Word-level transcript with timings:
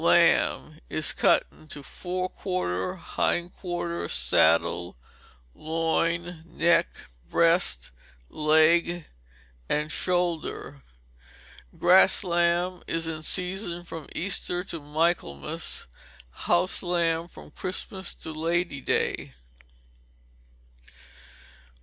Lamb 0.01 0.79
is 0.89 1.13
cut 1.13 1.45
into 1.51 1.83
fore 1.83 2.27
quarter 2.27 2.93
and 2.93 3.01
hind 3.01 3.55
quarter; 3.55 4.09
saddle; 4.09 4.97
loin; 5.53 6.41
neck; 6.47 6.87
breast; 7.29 7.91
leg; 8.27 9.05
and 9.69 9.91
shoulder. 9.91 10.81
_Grass 11.77 12.23
lamb 12.23 12.81
is 12.87 13.05
in 13.05 13.21
season 13.21 13.83
from 13.85 14.07
Easter 14.15 14.63
to 14.63 14.79
Michaelmas; 14.79 15.85
house 16.31 16.81
lamb 16.81 17.27
from 17.27 17.51
Christmas 17.51 18.15
to 18.15 18.31
Lady 18.31 18.81
day. 18.81 19.33